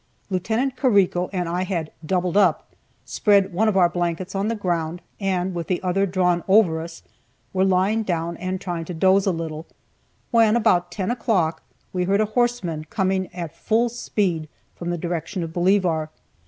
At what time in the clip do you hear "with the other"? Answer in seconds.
5.53-6.07